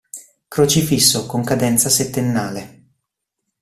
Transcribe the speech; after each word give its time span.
Crocifisso, 0.47 1.27
con 1.27 1.43
cadenza 1.43 1.87
settennale. 1.87 2.83